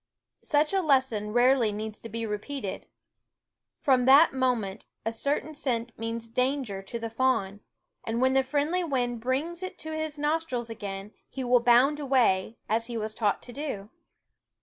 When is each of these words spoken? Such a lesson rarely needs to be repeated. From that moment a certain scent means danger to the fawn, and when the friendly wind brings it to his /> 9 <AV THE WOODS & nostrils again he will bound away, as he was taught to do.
Such 0.41 0.73
a 0.73 0.81
lesson 0.81 1.31
rarely 1.31 1.71
needs 1.71 1.99
to 1.99 2.09
be 2.09 2.25
repeated. 2.25 2.87
From 3.83 4.05
that 4.05 4.33
moment 4.33 4.87
a 5.05 5.11
certain 5.11 5.53
scent 5.53 5.91
means 5.95 6.27
danger 6.27 6.81
to 6.81 6.97
the 6.97 7.11
fawn, 7.11 7.59
and 8.03 8.19
when 8.19 8.33
the 8.33 8.41
friendly 8.41 8.83
wind 8.83 9.19
brings 9.21 9.61
it 9.61 9.77
to 9.77 9.91
his 9.91 9.93
/> 9.93 9.93
9 9.93 9.93
<AV 9.93 9.97
THE 9.97 10.01
WOODS 10.01 10.17
& 10.17 10.17
nostrils 10.43 10.69
again 10.71 11.11
he 11.29 11.43
will 11.43 11.59
bound 11.59 11.99
away, 11.99 12.57
as 12.67 12.87
he 12.87 12.97
was 12.97 13.13
taught 13.13 13.43
to 13.43 13.53
do. 13.53 13.91